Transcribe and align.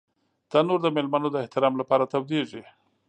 تنور 0.51 0.79
د 0.83 0.87
مېلمنو 0.95 1.27
د 1.31 1.35
احترام 1.43 1.73
لپاره 1.81 2.09
تودېږي 2.13 2.63